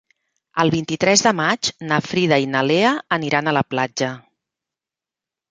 [0.61, 4.11] El vint-i-tres de maig na Frida i na Lea aniran a la platja.